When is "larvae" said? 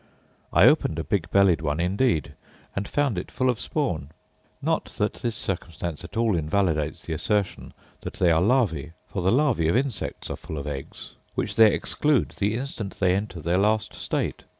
8.41-8.93, 9.31-9.67